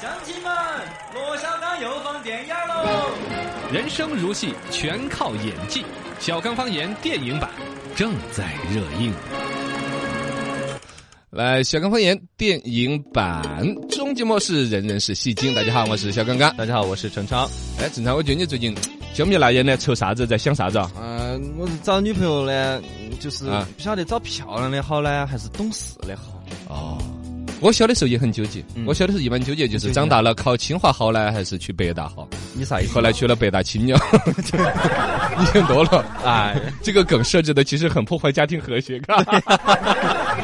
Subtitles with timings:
[0.00, 0.52] 乡亲们，
[1.12, 3.10] 罗小刚又放电影喽！
[3.72, 5.84] 人生如戏，全靠演技。
[6.20, 7.50] 小刚方言电影版
[7.96, 9.12] 正在热映。
[11.30, 13.42] 来，小刚方言电影版
[13.90, 15.52] 终极模式，人人是戏精。
[15.52, 16.56] 大家好，我是小刚刚。
[16.56, 17.48] 大家好，我是陈超。
[17.80, 18.72] 哎，陈超，我觉得你最近
[19.14, 20.26] 焦眉难眼的，愁啥子？
[20.26, 20.90] 在想啥子啊？
[20.96, 22.80] 嗯、我是找女朋友呢，
[23.18, 26.40] 就是啊不晓得找漂亮的好呢，还是懂事的好。
[26.68, 26.98] 哦，
[27.60, 28.62] 我小的时候也很纠结。
[28.74, 32.28] 嗯我小的时候一般纠结就是长大了考清华好呢，还是去北大好？
[32.54, 32.94] 你啥意思？
[32.94, 33.96] 后来去了北大青鸟，
[35.38, 36.04] 你想多了。
[36.24, 39.16] 哎， 这个梗设置的其实很破坏家庭和谐， 嘎。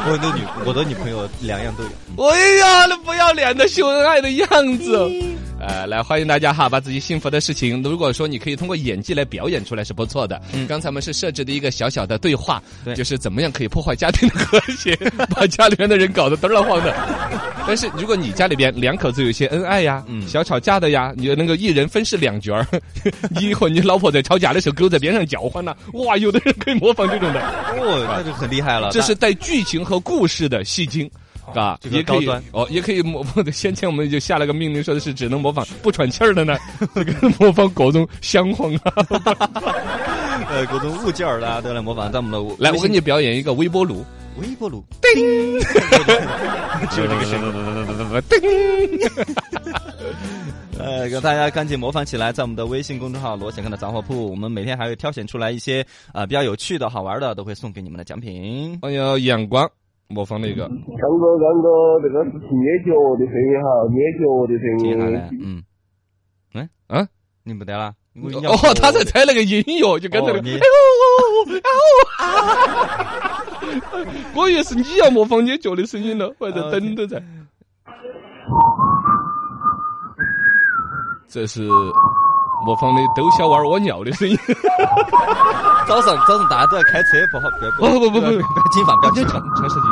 [0.07, 1.91] 我的女我的女朋友两样都有。
[2.31, 5.11] 哎呀，那不要脸的秀恩爱的样子。
[5.67, 10.39] 呃，来欢迎大家哈，把自己幸福的事情，如果说你可以通过演技来表演出来是不错的。
[10.53, 14.95] 嗯刚才我们是设置的一个小小的对话，对就是怎么样可以破坏家庭的和谐，
[15.35, 16.95] 把家里面的人搞得嘚儿了慌的。
[17.67, 22.67] 但是如果你家里边两口子有一些恩爱呀，嗯小吵架的呀，你就能够一人分饰两角儿，
[23.35, 27.41] 你和你老婆在吵架的时候，狗在边上叫唤呢，哇，有的人可以模仿这种的。
[27.79, 28.91] 哦，那就很厉害了。
[28.91, 31.11] 这是带剧情和故事的戏精。
[31.53, 33.51] 啊，这个也可以高端哦，也可以模仿的。
[33.53, 36.57] 先前我们就下了个命令，说的是只能模仿不喘气儿的呢，
[36.95, 38.93] 这个 模仿各种香黄啊。
[40.49, 44.05] 呃各种物件儿啦都来模仿在我们的来，我给你表演一个微波炉，
[44.41, 44.85] 微波炉。
[46.91, 47.53] 只有这个声音。
[48.29, 48.41] 叮，
[50.79, 58.79] 呃，给大家赶紧模仿起来，在我们的微信公众号“罗小康的杂货铺”，我们每天还会挑选出来一些啊、呃比较有趣的好玩的，都会送给你们的奖品。
[58.83, 59.69] 哎呀，阳光
[60.09, 64.85] 模仿了一个，刚哥，刚哥，这个是捏脚的声音哈，捏脚的声音。
[64.85, 65.63] 接下来，嗯，
[66.55, 67.09] 嗯啊，
[67.43, 67.95] 你没得了？
[68.15, 70.63] 哦，他在猜那个音乐，就跟那个，哦你哎呦
[71.11, 71.19] 哦
[72.21, 74.07] 哦，
[74.37, 77.21] 我以为是你要模仿捏脚的声音了，我还在等着在。
[81.27, 81.67] 这是
[82.65, 84.37] 模仿的逗小娃儿屙尿的声音。
[85.87, 89.41] 早上早上大家都在开车，不好，不要不不不不不要不要紧放，不要紧放。
[89.55, 89.87] 穿手机。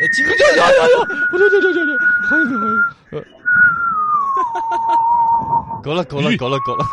[0.00, 0.94] 呃，几个呀呀呀呀！
[1.32, 1.92] 我这这这这这，
[2.28, 2.74] 欢迎欢迎。
[3.12, 3.22] 呃
[5.82, 6.84] 够了，够了，够了，够了。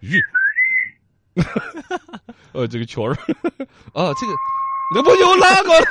[0.00, 0.20] 鱼鱼。
[2.52, 3.12] 呃，这个圈儿，
[3.94, 4.32] 啊，这个，
[4.94, 5.86] 那不有哪个了？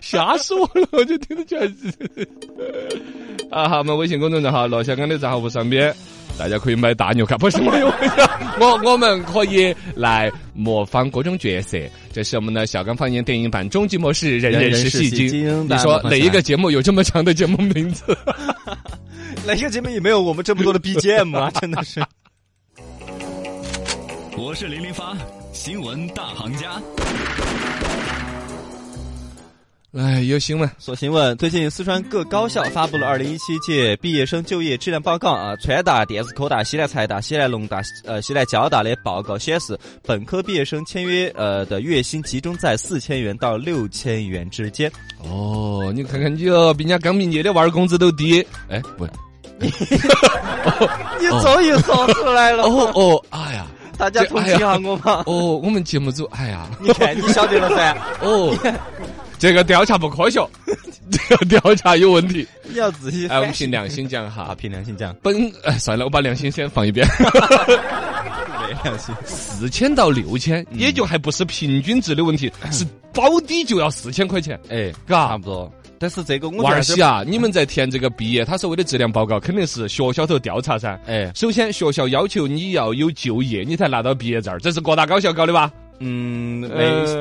[0.00, 0.88] 吓死我了！
[0.92, 1.92] 我就听得全是。
[3.54, 5.94] 啊，好，我们微信公众号“罗小刚”的账号上边，
[6.36, 7.86] 大家可以买大牛卡，不是没有
[8.58, 11.78] 我我们可以来模仿各种角色。
[12.12, 15.28] 这是我们的小刚方言电影版终极模式，人人是戏精。
[15.28, 18.04] 精你说哪一个节目有这么长的节目名字？
[19.46, 21.48] 哪一个节目也没有我们这么多的 BGM 啊？
[21.60, 22.02] 真的是。
[24.36, 25.16] 我是零零发，
[25.52, 26.82] 新闻大行家。
[29.94, 30.68] 来，有新闻。
[30.80, 35.54] 说新闻，最近四川各高校发布了二零一七届毕业生就业质量报告啊。
[35.62, 44.90] 川大、电子科大、西南财大、西南农大、呃西南交大的报告显示，本科毕业生签约呃的月薪集中在四千元到六千元之间。
[45.30, 48.44] 哦，你看看你哦，比人家刚毕业的娃儿工资都低。
[48.68, 49.12] 哎，不是，
[51.20, 55.22] 你终于说出来了，哦哦，哎呀，大家同情下我嘛。
[55.26, 57.96] 哦，我们节目组，哎呀，你看，你晓得了噻。
[58.22, 58.52] 哦，
[59.44, 60.48] 这个调查不科学，
[61.10, 62.46] 这个调查有问题。
[62.62, 67.06] 你要自己哎，我们凭良心讲啊，哈，凭良心讲，本哎算了，我把良心先放一边。
[68.58, 69.14] 没良心。
[69.26, 74.58] 四千到六千， 也就还不是平均值的问题，是保底就要四千块钱。
[74.70, 75.70] 哎，嘎差不多。
[75.98, 80.98] 但是这个我娃儿些啊，你们在填这个毕业他所谓的质量报告，肯定是学校头调查噻。
[81.06, 85.70] 哎，首先，学校要求你要有就业，你才拿到毕业证儿，这是各大高校搞的吧？
[86.00, 86.68] 嗯，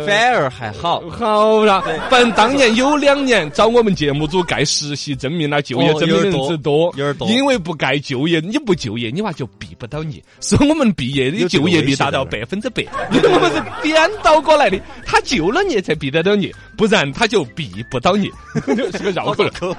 [0.06, 1.02] 反而还好。
[1.10, 10.22] 好啦，反正当年有两年找我们节目组盖实习证明啦、就业证明的人之多，有点多因为不盖就业，你不就业，你娃就毕不到业。
[10.42, 14.80] 是我们毕业的就业率达到百分之百，我们是颠倒过来的。
[15.06, 18.30] 他救了你才毕得到你，不然他就毕不到你，
[18.66, 19.54] 是个绕口令。
[19.54, 19.72] 口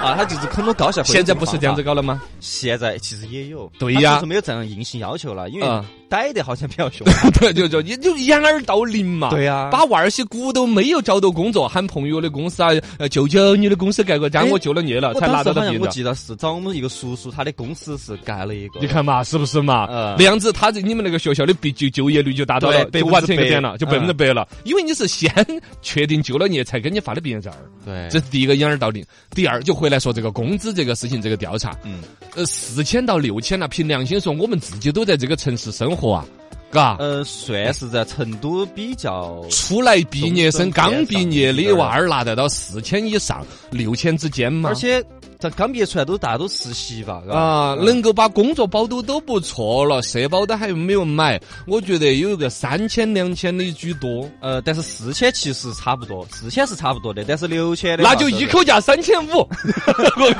[0.00, 1.82] 啊，他就是很多高校现在不是这样子。
[1.82, 2.22] 搞了吗？
[2.38, 5.66] 现在其实也有，对呀就是没有这样硬性要求了，因为
[6.12, 7.06] 嗯逮的好像比较凶。
[7.40, 9.30] 对，就就你就掩耳盗铃嘛。
[9.30, 12.68] 对呀把娃儿些鼓都没有找到工作，喊朋友的公司啊，
[12.98, 15.88] 呃，舅舅你的公司盖个章，哎我救了业了，才拿到到毕业证。
[15.88, 18.86] 记得是找我们一个叔叔，他的公司是盖了一个你。
[18.86, 19.86] 看嘛，是不是嘛？
[19.90, 24.46] 嗯那样子，他在你们那个学校的毕就就业率就达到了，对就完成一个点了，就百分之百了。
[24.64, 25.32] 因为你是先
[25.80, 27.58] 确定救了业，才给你发的毕业证儿。
[27.86, 29.02] 对，这是第一个掩耳盗铃。
[29.34, 32.00] 第二，就回来说这个工资这个事情，这个调查，嗯，
[32.34, 36.26] 呃，四千到六千了，凭良心说，我们自己都在这个城市生活啊。
[36.70, 36.96] 嘎。
[36.98, 44.70] 呃，算是在成都比较出来毕业生刚毕业的娃儿拿得到四千以上，六千之间嘛。
[44.70, 45.04] 而且
[45.42, 59.48] 这刚毕业出来都大家都实习吧，啊，能够把工作保都都不错了，社保都还没有买，我觉得有一个三千两千的居多，呃，但是四千其实差不多，四千是差不多的，但是六千的那就一口价三千五。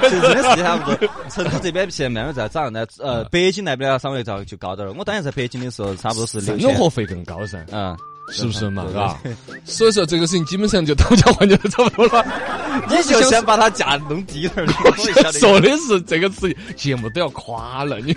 [0.08, 1.08] 是真的是差不多。
[1.28, 4.94] 成都这边现在慢慢在涨，那呃，北京那边要稍微早就高点了。
[4.96, 6.40] 我当年在北京的时候，差不多是。
[6.40, 7.96] 生活费更高噻，嗯，
[8.30, 8.84] 是不是嘛？
[8.84, 9.18] 对嘎，
[9.64, 12.24] 所以说这个事情基本上就讨价还价就差不多了。
[12.88, 18.14] 你就想把它价弄低一下想说的是这个事情，节目都要垮了，你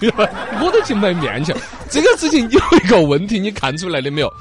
[0.64, 1.54] 我都去买面去。
[1.92, 4.32] 这个事情有一个问题，你看出来了没有？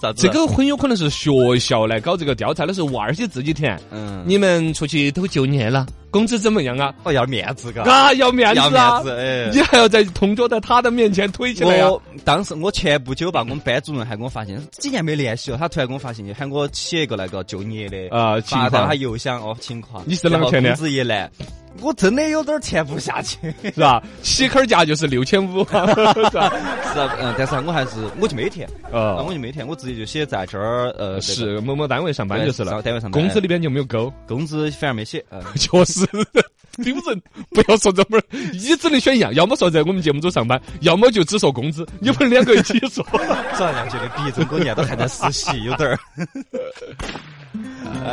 [0.00, 0.22] 啥子？
[0.22, 3.80] 这个很有可能是学校来搞这个调查的时候，娃儿些自己填。
[3.90, 6.94] 嗯，你们出去都就业了，工资怎么样啊？
[7.02, 9.02] 哦要面子嘎，啊，要面子要啊！
[9.02, 9.50] 面子哎。
[9.52, 20.04] 你还要在同桌在他的面前推起来呀、我当时我前不久吧，我们班主任还给我发信几年没联系了，他突然给我发信息，喊我写一个那个就业的啊情况他邮箱哦情况。
[20.06, 21.30] 你是啷个填的工资一来，
[21.80, 23.38] 我真的有点儿填不下去。
[23.62, 24.02] 是吧？
[24.22, 26.52] 起坎儿价就是六千五， 是吧？
[26.92, 36.01] 是啊，嗯，但是我还是我就没填，啊，呃，我就没填，我直接就写在这儿，呃，是某某单位上班就是了对，单位上班工资里边就没有勾，工资反而没写，呃， 确实。
[36.82, 37.22] 丢人！
[37.50, 38.22] 不要说这么儿，
[38.52, 43.06] 你只能选一样，要么说在我们节目组上班，要么就只说工资，你们两个一起说。
[43.58, 45.98] 这样觉得比这么多年都还在实习，有点儿。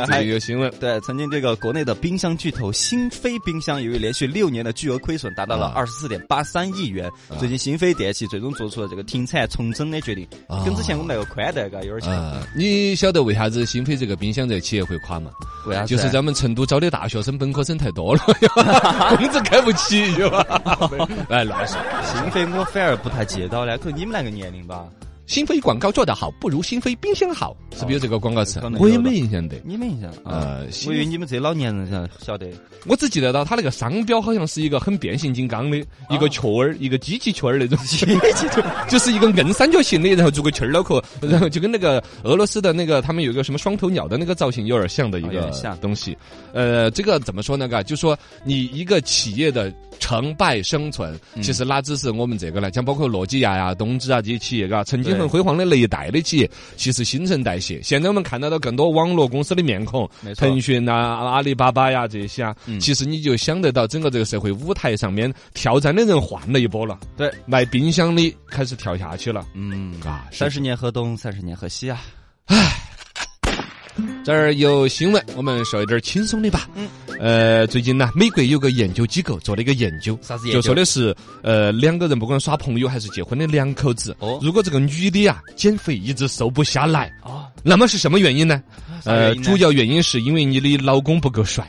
[0.06, 7.10] 这个有新闻，对，曾经这个国内的冰箱巨头新飞冰箱，由于连续六年的巨额亏损，达到了啊二十四点八三亿元。
[7.38, 12.12] 最近新飞电器最终做出了这个停产重整的决定，啊跟之前我们那个宽带嘎有点像。
[12.12, 15.30] 呃，你晓得为啥子新飞这个冰箱这个企业会垮吗？
[15.66, 15.84] 为啥？
[15.84, 18.22] 就是咱们成都招的大学生、本科生太多了，
[19.16, 20.44] 工资开不起，是吧？
[21.28, 21.76] 哎，乱说。
[22.04, 24.84] 新飞我反而不太记得到呢，可能你们那个年龄吧，
[25.30, 29.56] 新飞广告做得好，不如新飞冰箱好，是不是有这个广告词我也没印象的。
[29.64, 30.58] 你没印象啊？
[30.58, 32.50] 呃，我以为你们这老年人晓晓得。
[32.86, 35.78] 我只记得到它那个商标好像是一个很变形金刚的
[36.08, 37.78] 一个雀儿，一个机器雀儿那种，
[38.90, 45.48] 就是一个硬三角形的，然后做个气儿脑壳，然后就跟那个俄罗斯的那个他们有一个什么双头鸟的那个造型有点像的一个
[45.80, 46.18] 东西。
[46.52, 47.68] 呃，这个怎么说呢？
[47.68, 57.80] 嘎，就说你一个企业的成败生存，嗯其实哪只是我们这个来讲，包括诺基亚呀、东芝啊这些企业，嘎，曾经对很辉煌的那一代的企业，其实新陈代谢。
[57.82, 70.26] 现在我们看到的更多网络公司的面孔，腾讯呐、阿里巴巴呀这些啊，嗯其实你就想得到整个这个社会舞台上面挑战的人换了一波了，对，卖冰箱的开始跳下去了嗯啊。
[70.32, 72.00] 三十年河东，三十年河西啊。
[74.24, 76.68] 这儿有新闻，我们说一点轻松的吧。
[76.74, 76.88] 嗯，
[77.22, 88.62] 呃，最近呢，美国有个研究机构做了一个研究，啥子研究就说的是，呃，两个人不管耍朋友还是结婚的两口子，哦如果这个女的呀减肥一直瘦不下来，哦，那么是什么原因呢？
[89.04, 91.62] 呃，主要原因是因为你的老公不够帅。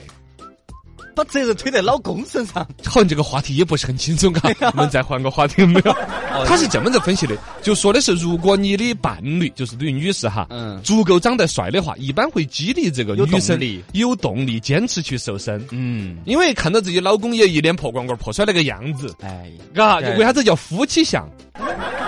[1.13, 2.65] 把责任推在老公身上。
[2.85, 5.91] 好像这个话题也不是很轻松，嘎， 我们再换个话题有没有？
[6.33, 15.63] 哦他是这么子分析的，就说的是，如果你的伴侣就是女女士哈，嗯足够长得帅的话，一般会激励这个女生动力有动力坚持去瘦身。
[15.71, 21.27] 嗯，因为看到自己老公也一脸破光光、破摔那个样子，哎呀，嘎，对就为啥子叫夫妻相？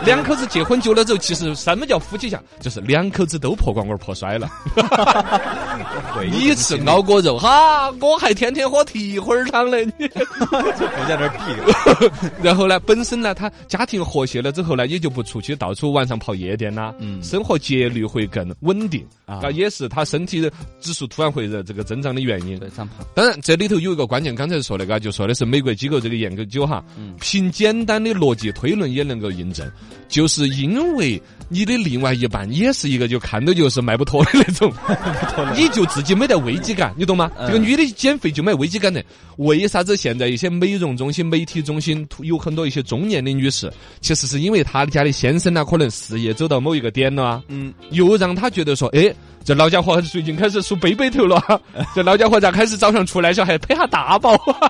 [0.05, 2.41] 两口子结婚久了之后，其实什么叫夫妻相？
[2.59, 4.49] 就是两口子都破光光、破摔了。
[6.31, 9.85] 你吃熬锅肉，哈，我还天天喝蹄花儿汤嘞。
[9.97, 12.19] 你 不在那儿比。
[12.43, 17.21] 然后呢，本身呢，他家庭和谐了之后呢，也就不出去到处晚上跑夜店啦，嗯。
[17.23, 19.03] 生活节律会更稳定。
[19.25, 19.39] 啊。
[19.41, 22.59] 啊，也是他身体的指数突然会这个增长的原因。
[22.59, 22.97] 对，长胖。
[23.15, 27.15] 当然，这里头有一个关键，刚才说那个，就说的是美国机构这个研究哈，嗯。
[27.19, 29.67] 凭简单的逻辑推论也能够印证，
[30.07, 34.71] 就是因为你的另外一半也是一个就看到就是迈不脱的那种，
[35.57, 37.31] 你就自己没得危机感，你懂吗？
[37.39, 37.47] 嗯。
[37.47, 39.03] 这个女的减肥就没危机感的，
[39.37, 43.71] 为啥子现在一些美容中心、美体中心有很多一些中年的女士，
[44.03, 49.11] 其实是因为他家的先生呢，可能事业走到某一个点了啊，嗯，又让他觉得说，哎。
[49.45, 51.59] 这老家伙最近开始梳背背头了啊，
[51.93, 54.69] 这老家伙咋开始早上出来时候还拍下大包啊？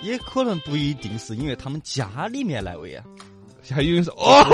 [0.00, 3.02] 也可能不一定是因为他们家里面那位啊，
[3.74, 4.44] 还因为说哦，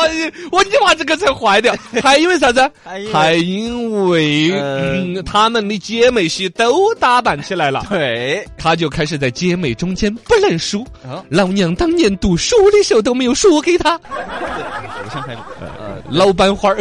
[0.52, 2.70] 我你娃这个才坏掉， 还因为啥子？
[2.84, 10.82] 还因为还因为呃嗯，她们的姐妹些都打扮起来了，对，他就开始在姐妹中间不认输。
[11.02, 16.78] 啊，老娘当年读书的时候都没有输给他，我想开呃，老板花儿。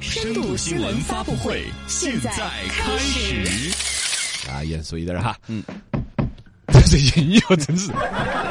[0.00, 2.30] 深度新闻发布会现在
[2.70, 3.70] 开始。
[4.50, 5.36] 啊，严肃一点哈。
[5.48, 5.62] 嗯。
[6.86, 7.92] 这音乐真是，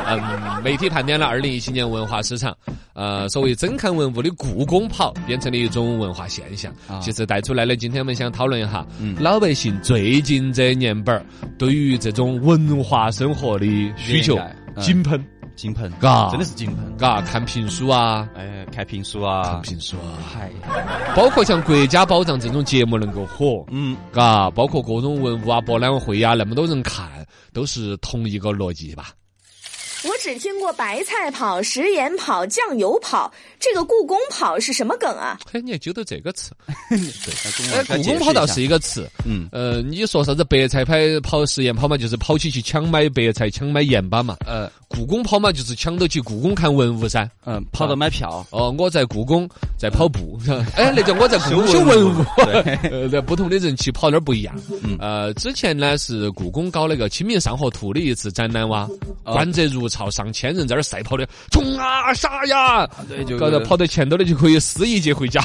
[0.08, 2.56] 嗯，媒体盘点了二零一七年文化市场，
[2.94, 6.72] 呃，所谓真看文物的故宫跑变成了一种文化现象。
[6.88, 7.00] 啊。
[7.02, 9.16] 其实带出来的，今天我们想讨论一下，嗯。
[9.20, 11.26] 老百姓最近这年本儿
[11.58, 13.66] 对于这种文化生活的
[13.98, 14.40] 需求
[14.80, 16.30] 井喷，金盆，嘎。
[16.30, 16.98] 真的是金盆。
[16.98, 18.28] 嘎，看评书啊。
[18.36, 20.50] 哎，看评书看啊，评书啊，嗨，
[21.16, 27.10] 包括像国家宝藏这种节目能够火，嗯，嘎，包括各种文物啊、博览会啊，那么多人看，
[27.56, 29.16] 都是同一个逻辑吧？
[30.06, 35.40] 我只听过白菜跑、食盐跑、酱油跑，这个故宫跑是什么梗啊？
[35.52, 36.52] 嘿，你还揪到这个词？
[36.70, 36.98] 哎
[37.90, 39.10] 哎，故宫跑倒是一个词。
[39.26, 40.94] 嗯，呃，你说啥子白菜跑
[41.24, 44.38] 跑食盐跑嘛，就是跑起去抢买白菜、抢买盐巴嘛。
[44.46, 47.28] 呃故宫跑嘛，就是抢到去故宫看文物噻。
[47.46, 50.40] 嗯，跑到买票，哦，我在故宫在跑步，
[50.78, 52.24] 哎，那叫我在故宫 修文物。
[52.38, 54.56] 呃，在不同的人去跑那儿不一样。
[54.84, 58.88] 嗯呃，之前呢是故宫搞那个《清明上河图》的一次展览哇，
[59.24, 62.86] 哦观者如潮，上千人在那儿赛跑的，冲啊杀呀！
[63.08, 65.42] 对，就搞得跑到前头的就可以撕一节回家。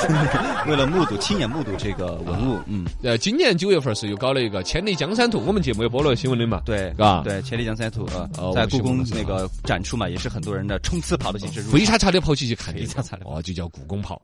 [0.68, 6.60] 为了目睹亲眼目睹这个文物，嗯，呃，今年九月份是又搞了一个《千里江山图》，我们节目也播了新闻的嘛。
[6.66, 11.92] 对，嘎对，千里江山图啊哦，在故宫那个展出嘛，也是很多人的冲刺跑的形式入飞场。
[11.92, 14.20] 叉叉的跑起去看的飞叉叉地哦，就叫故宫跑。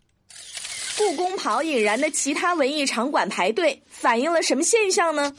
[0.97, 5.33] 故宫跑引燃的其他文艺场馆排队，反映了什么现象呢？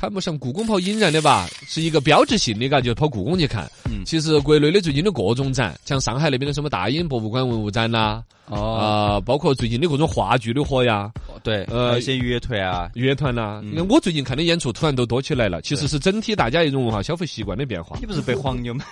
[0.00, 3.68] 谈不上故宫跑引燃的吧，是一个标志性的，嘎，就跑故宫去看。
[3.86, 11.10] 嗯其实国内的最近的各种展，像上海那边的什么大英博物馆文物展呐、哦，啊，包括最近的各种话剧的火呀，
[11.42, 17.96] 对，呃一些乐团啊，乐团呐、那我最近看的演出突然都多起来了，其实是整体大家一种文化消费习惯的变化。
[18.00, 18.84] 你不是被黄牛买？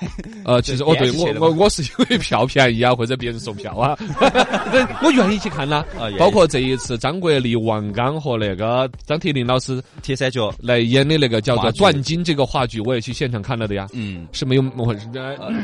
[0.45, 3.97] 呃，其实 哦，对我我我是因为票便宜啊，或者别人送票啊，
[5.03, 5.85] 我愿意去看呐、
[6.19, 13.87] 包括这一次张国立、王刚和那个张铁林老师铁三角，来演的那个叫做《话剧断金》这个话剧，我也去现场看了的呀。
[13.93, 14.95] 嗯，是没有我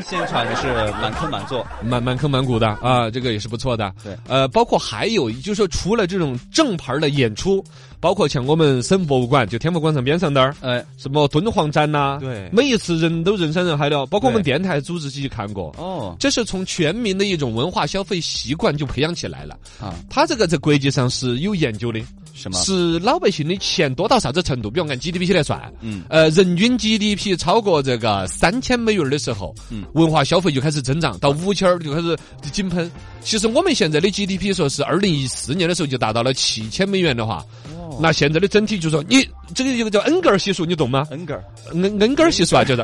[0.03, 0.67] 现场也是
[1.01, 3.93] 满坑满座，满满坑满谷的啊，这个也是不错的。
[4.03, 7.63] 对，呃，包括还有就是说，除了这种正牌的演出，
[7.99, 12.49] 包括像我们省博物馆，就天府广场边上那儿，哎，什么敦煌展呐、对。
[12.51, 15.73] 每一次人都人山人海的，包括我们电台组织去看过。
[15.77, 19.57] 哦，这是从全民的一种文化消费习惯就培养起来了。
[19.79, 21.99] 啊，他这个在国际上是有研究的，
[22.33, 22.57] 什么？
[22.59, 24.69] 是老百姓的钱多到啥子程度？
[24.69, 32.17] 比如按 GDP 来算，嗯，呃，人均 GDP 超过这个三千美元的时候，嗯文化消费就开始增长，到五千儿就开始
[32.51, 32.91] 井喷。
[33.21, 37.45] 其实我们现在的 GDP 说是二零一四年的时候就达到了七千美元的话，
[37.77, 41.05] 哦那现在的整体就说你这个有个叫恩格尔系数，你懂吗？
[41.11, 42.83] 恩格尔，恩恩格尔系数啊，就是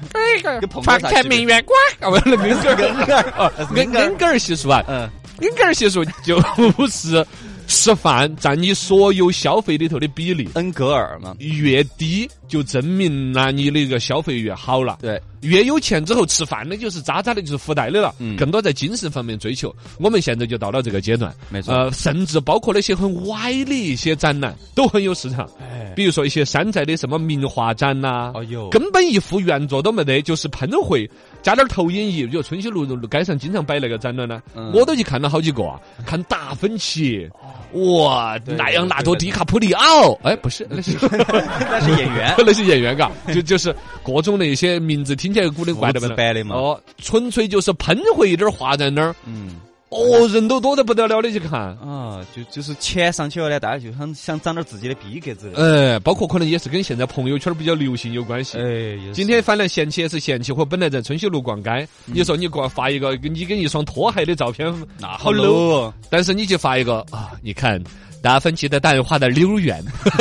[0.83, 1.75] 房产名媛瓜，
[2.07, 5.09] 啊，恩格尔恩格尔啊，恩恩格尔系数啊，嗯，
[5.41, 6.39] 恩格尔系数就
[6.87, 7.25] 是
[7.69, 10.49] 吃饭占你所有消费里头的比例。
[10.55, 14.97] 恩格尔嘛，越低就证明了你的一个消费越好了。
[14.99, 18.13] 对，越有钱之后吃饭的就是渣渣的，就是附带的了。
[18.17, 19.73] 嗯更多在精神方面追求。
[19.99, 25.47] 我们现在就到了这个阶段，没错呃，甚至包括那些很歪的一些展览都很有市场。
[25.61, 31.07] 哎，比如说一些山寨的什么名画展呐、哦哟，根本一幅原作都没得，就是喷绘
[31.41, 32.25] 加点儿投影仪。
[32.25, 35.79] 比如春熙路街上经常摆那个展览呢，嗯我都去看了好几个啊。
[36.05, 37.29] 看达芬奇，
[37.73, 49.55] 哇，对莱昂纳多、迪卡普里奥，哎，不是， 那是那是演员， 那是演员嘎，就就是各种那些名字听起来古灵怪的复制版的嘛哦，纯粹就是喷绘一点儿画在那儿，嗯。
[49.89, 51.59] 哦，人都多得不得了的去看。
[51.77, 55.51] 啊，就就是钱上去了呢，大家就想想长点自己的逼格子。
[55.55, 58.57] 哎，包括可能也是跟现在朋友圈比较流行有关系。
[58.59, 67.81] 哎，今天反正嫌弃也是嫌弃，或本来在春熙路逛街，你说你给我发一个你跟一双拖鞋的照片，那好哦但是你就发一个啊，你看
[68.21, 69.83] 达芬奇的蛋画的溜圆，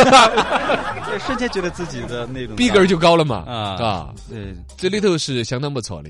[1.06, 3.44] 对瞬间觉得自己的那种 逼格儿就高了嘛。
[3.46, 6.08] 啊啊，对，这里头是相当不错的。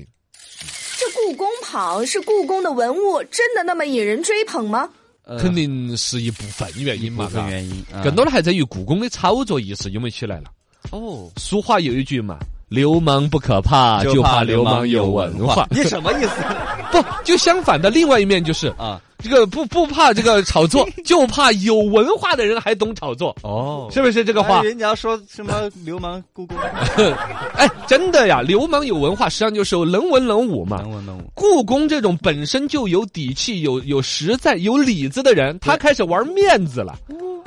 [1.29, 4.89] 这故宫跑是故宫的文物真的那么引人追捧吗？
[5.25, 10.45] 呃肯定是一部分原因嘛，部分原因，啊更多的还在于故宫的炒作意识有没有起来了。
[10.89, 15.67] 哦，俗话有一句嘛，流氓不可怕，就怕流氓有文化。
[15.69, 16.41] 你什么意思
[16.91, 18.99] 不，就相反的，另外一面就是啊？
[19.21, 24.61] 这个不不怕这个炒作， 就怕有文化的人还懂炒作，哦，是不是这个话？
[24.63, 26.57] 人家说什么流氓故宫，
[27.55, 30.77] 哎，真的呀，流氓有文化，实际上就是能文能武嘛。
[30.81, 36.95] 能文能武，故宫这种本身就有底气、有有实在、有里子的人，他开始玩面子了，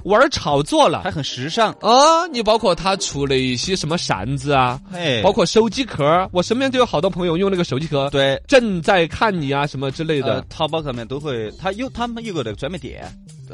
[0.04, 1.02] 玩炒作了。
[1.04, 1.12] 还。
[1.12, 8.40] 很时尚，啊，你包括他出了一些什么扇子啊，哎，包括手机壳，我身边就有好多朋友用那个手机壳，对。
[8.48, 13.04] 正在看你啊什么之类呃的，，淘宝上面都会，他有他们有个那个专卖店，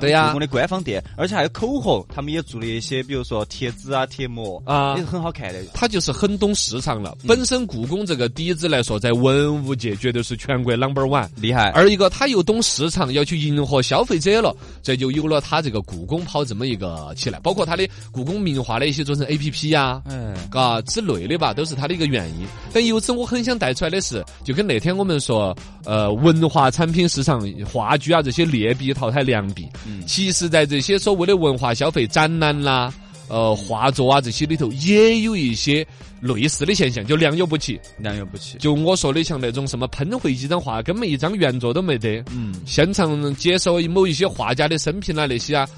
[0.01, 5.59] 对呀故宫的官方店，而且还有口红，他们也做了一些，比如说贴纸啊、贴膜啊也是很好看的。
[5.75, 7.17] 他就是很懂市场了。
[7.27, 11.29] 本身故宫这个底子来说，在文物界绝对是全国 number one。
[11.37, 22.47] 厉害，而一个，他又懂市场，要去迎合消费者了，这就有了他这个故宫跑这么一个起来，包括他的故宫名画的一些做成 A P P 呀、嗯，嘎之类的吧，都是他的一个原因。
[22.73, 32.93] 但由此我很想带出来的是，就跟那天我们说，呃，文化产品市场、话剧啊这些劣币淘汰良币，嗯其实在这些所谓的文化消费展览啦。
[33.31, 35.87] 呃，画作啊这些里头也有一些
[36.23, 37.79] 类似的现象，就良莠不齐。
[37.99, 38.57] 良莠不齐。
[38.57, 42.25] 就我说的，像那种什么喷绘几张画，根本一张原作都没得。
[42.33, 45.69] 嗯，现场解说某一些画家的生平啊那些啊，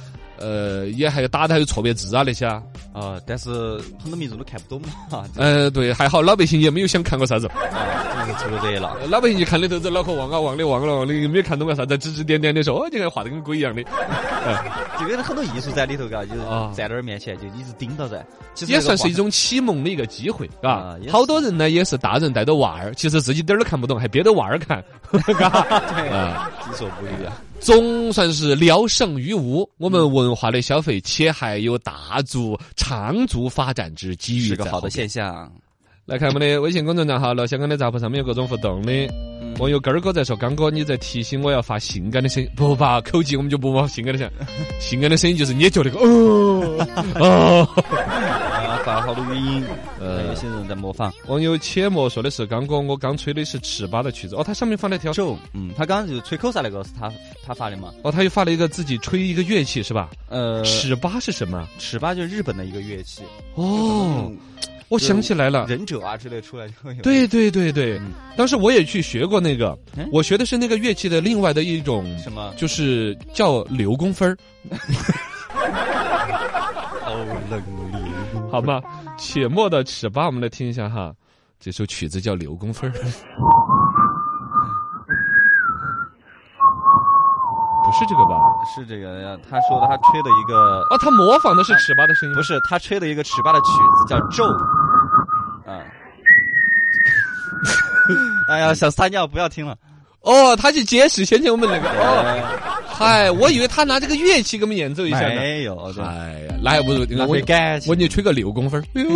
[0.40, 2.62] 呃，也还打的还有错别字啊那些啊。
[2.92, 7.46] 啊，但是很多民众都看不懂嘛， 这呃，对，还好老百姓也没有想看过啥子。
[7.48, 8.96] 啊，这个凑热闹。
[9.00, 13.82] 呃 老百姓就看里头这脑壳望啊望的望了望的，没有看懂个啥子，指指点点的说，哦，这个画的跟鬼一样的。
[14.98, 18.24] 这个很多艺术在里头，嘎，就是啊站在那儿面前就一直盯到噻。
[18.54, 24.82] 其实也算是一种启蒙的一个机会，嘎啊好多人呢也是大人带着娃儿，其实自己点儿都看不懂，还憋着娃儿看，
[25.38, 25.46] 嘎。
[25.48, 27.32] 啊，己所不欲啊。
[27.60, 29.68] 总算是聊胜于无。
[29.78, 34.90] 我们文化的消费，且还有大足长足发展之机遇，是个好的。
[34.90, 35.50] 现象。
[36.06, 39.08] 来看我们的微信公众账号“老香港的账户”上面有各种互动的。
[39.58, 44.46] 网友根儿哥在说：“刚哥，你在提醒我要发性感的声音，不发口技我们就不发性感的声音。
[44.80, 47.68] 性感的声音就是捏脚那个哦哦。
[48.84, 49.64] 发好多语音，
[49.98, 51.12] 呃，有些人在模仿。
[51.26, 54.34] 网友切莫说的是：“刚哥，我刚吹的是尺八的曲子。
[54.36, 57.12] 哦，他上面发了一条，咒，嗯，他刚刚就是吹口哨那个是他
[57.44, 57.92] 他发的嘛？
[58.02, 60.10] 哦，他又发了一个自己吹一个乐器是吧？
[60.28, 61.68] 呃，尺八是什么？
[61.78, 63.22] 尺八就是日本的一个乐器。
[63.54, 64.30] 哦，
[64.88, 67.02] 我想起来了。”忍者啊之类出来就会有。
[67.02, 68.00] 对对对对，
[68.36, 69.78] 当时我也去学过那个，
[70.10, 72.52] 我学的是那个乐器的另外的一种，什么？
[72.56, 74.36] 就是叫刘公分儿，
[77.06, 77.62] 哦，冷。
[78.50, 78.80] 好吗？
[79.16, 81.14] 且末的尺八，我们来听一下哈，
[81.58, 82.94] 这首曲子叫刘公分儿。
[87.82, 88.36] 不是这个吧？
[88.64, 93.66] 是这个，他说的他吹的一个，哦，他模仿的是尺八的声音，不是他吹的一个尺八的曲
[93.98, 94.44] 子叫咒。
[95.66, 95.80] 啊。
[98.48, 99.76] 哎呀，想撒尿，不要听了。
[100.22, 102.36] 哦，他去解释先前我们那个哦，哎
[103.00, 105.36] 嗨， 我以为他拿这个乐器给我们演奏一下呢。
[105.36, 108.84] 没有，哎呀，那还不如我费感我给你吹个六公分。
[108.94, 109.08] 哎呦。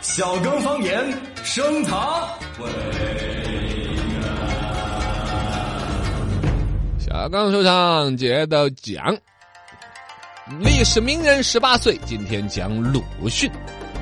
[0.00, 1.00] 小刚方言
[1.44, 2.28] 升堂。
[6.98, 9.16] 下岗首长接到讲，
[10.60, 13.50] 历史名人十八岁，今天讲鲁迅。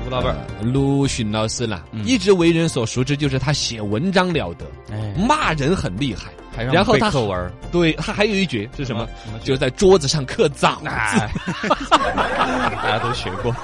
[0.05, 6.31] 吴老板儿，鲁迅老师呢，嗯一直为人所熟知，就是他写文章了得，哎，骂人很厉害。
[6.71, 9.07] 然后他课文对他还有一绝是什么？
[9.43, 10.87] 就在桌子上刻枣字。
[10.89, 11.31] 哎，
[11.69, 13.55] 大家都学过。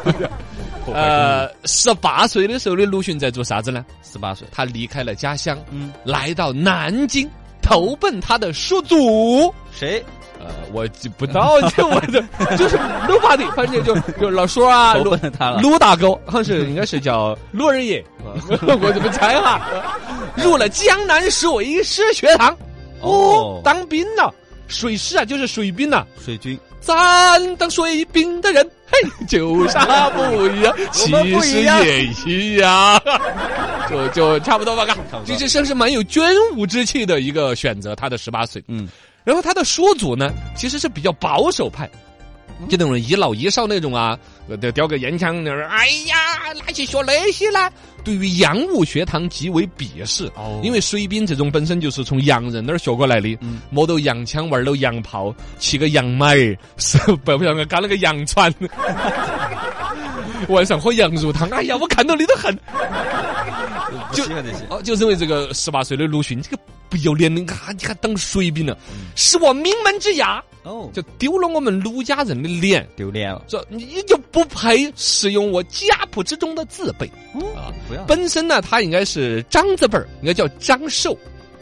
[0.92, 3.86] 呃，十八岁的时候的鲁迅在做啥子呢？
[4.02, 7.30] 十八岁，他离开了家乡，嗯，来到南京，
[7.70, 9.54] 投奔他的叔祖。
[9.72, 10.04] 谁？
[10.40, 12.24] 呃，我记不到这我的，
[12.58, 12.78] 就是
[13.08, 15.62] 鲁法的，反正就就老叔啊，投鲁奔他了。
[15.62, 18.04] 卢大哥，好像是应该是叫卢二爷，
[18.50, 19.62] 我怎么猜哈。
[20.36, 22.50] 入了江南水师学堂，
[23.02, 24.34] 哦哦，当兵了。
[24.68, 33.02] 水师啊，就是水兵呐、水军，咱当水兵的人， 嘿，就啥 不一样，其实也一样，
[33.90, 36.24] 就就差不多吧，嘎这这算是蛮有捐
[36.56, 37.96] 武之气的一个选择。
[37.96, 38.88] 他的十八岁，嗯，
[39.24, 41.90] 然后他的叔祖呢，其实是比较保守派，
[42.70, 44.18] 就那种一老一少那种啊，
[44.50, 46.16] 呃叼个烟枪那儿，哎呀，
[46.66, 47.70] 哪去学那些呢？
[48.04, 50.60] 对于洋务学堂极为鄙视，哦。
[50.64, 53.60] 因为水兵这种本身就是从洋人那儿学过来的，嗯。
[53.70, 58.54] 摸到洋枪，玩到洋炮，骑个洋马儿，是不不要搞了个洋船，
[60.50, 62.58] 晚上喝羊肉汤，哎呀，我看到你都恨。
[64.12, 64.24] 就。
[64.70, 66.58] 哦，就认为这个十八岁的鲁迅这个
[66.90, 68.78] 不要脸的，啊，你还当水兵了，
[69.16, 72.88] 是我名门之牙，哦，就丢了我们鲁家人的脸。
[72.96, 73.44] 丢脸了。
[73.48, 77.06] 说你就不配使用我家谱之中的字辈
[77.56, 77.74] 啊！
[77.88, 78.04] 不要。
[78.06, 81.18] 本身呢，他应该是张字辈儿，应该叫张寿，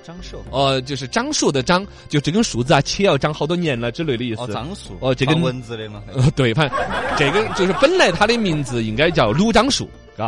[0.08, 0.41] 张寿。
[0.52, 4.41] 呃，就是樟树的樟，就这根树子啊，且要长好多年了之类的意思。
[4.41, 4.98] 哦，樟树。
[5.02, 6.02] 哦这个放蚊子的嘛。
[6.15, 6.80] 呃，对，反正
[7.17, 10.28] 这个就是本来它的名字应该叫鲁樟树，嘎，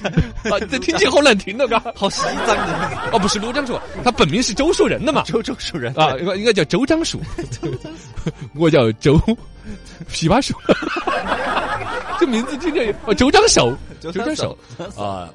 [0.48, 1.78] 啊，这听起来好难听的，嘎。
[1.94, 3.10] 好西藏的。
[3.12, 5.22] 哦，不是鲁樟树，他本名是周树人的嘛。
[5.24, 7.20] 周周树人啊，应该应该叫周樟树，
[8.56, 9.20] 我叫周
[10.08, 10.54] 枇杷树。
[12.18, 14.58] 这名字听着哦，周樟寿，周周长寿
[14.96, 15.28] 啊。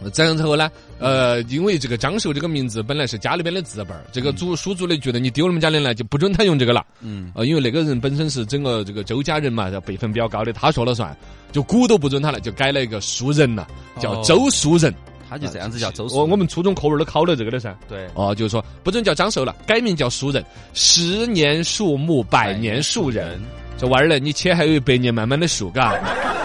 [0.00, 6.84] 然后呢，呃，因为这个张寿这个名字本来是家里边的字辈儿，这个祖叔祖的觉得你丢了我们家的来，就不准他用这个了。
[7.00, 11.16] 嗯，呃，因为那个人本身是整个这个周家人嘛，辈分比较高的，他说了算，
[11.52, 13.66] 就鼓都不准他了，就改了一个叔人了，
[13.98, 14.92] 叫哦周叔人。
[15.26, 16.26] 他就这样子叫周我树。
[16.26, 17.74] 我们初中课文都考了这个的噻。
[17.88, 23.40] 对，哦，就是说不准叫张寿了，改名叫树人，十年树木，百年树人。
[23.78, 25.98] 这娃儿呢，你且还有一百年慢慢的树，嘎，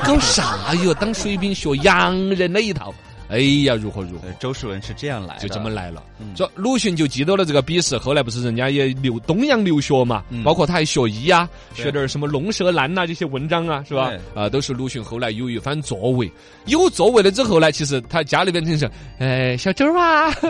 [0.03, 0.93] 搞啥哟？
[0.93, 2.93] 当水兵学洋人那一套。
[3.29, 6.03] 哎呀，如何如何，周树文是这样来的，就这么来了。
[6.19, 14.41] 嗯说鲁迅就记到了这个笔试，后来不是人家也留东洋留学嘛，嗯包括他还学医啊，学点儿什么龙舌兰呐、这些文章啊，是吧对？
[14.43, 16.31] 啊，都是鲁迅后来有一番作为。
[16.65, 18.89] 有作为了之后呢，其实他家里边真是，
[19.19, 20.33] 哎，小周啊。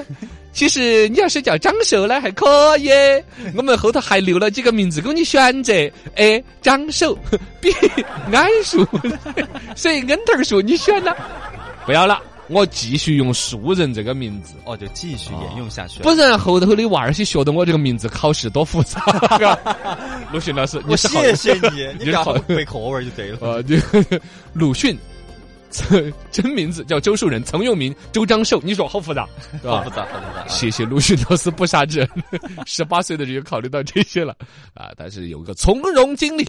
[0.52, 2.90] 其实你要是叫张寿呢，还可以。
[3.56, 5.72] 我们后头还留了几个名字供你选择。
[6.16, 6.44] A.
[6.62, 7.16] 张寿
[7.62, 7.70] ，B.
[8.32, 8.86] 桉树
[9.76, 10.02] ，C.
[10.02, 11.14] 恩头树，你选呢？
[11.86, 14.56] 不要了，我继续用树人这个名字。
[14.66, 16.04] 哦，就继续沿用下去了。
[16.04, 19.02] 不然后头的娃儿些学的我这个名字考试多复杂。
[20.32, 23.38] 鲁 迅老师，你我是好谢谢 你，你不要你是好背课文就对了。
[23.42, 23.80] 呃， 这
[24.54, 24.98] 鲁迅。
[25.72, 28.60] 真真名字叫周树人，曾用名周张寿。
[28.64, 29.78] 你说好复杂，是吧？
[29.78, 30.48] 好复杂，好复杂。
[30.48, 32.10] 谢谢鲁迅老师不杀之恩，
[32.66, 34.36] 十八岁的人就考虑到这些了
[34.74, 34.90] 啊！
[34.98, 36.48] 但是有个从容经历，